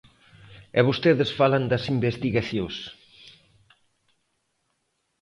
[0.79, 2.75] E vostedes falan das investigacións.